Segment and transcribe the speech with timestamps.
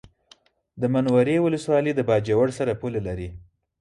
[0.81, 3.29] د منورې ولسوالي د باجوړ سره پوله لري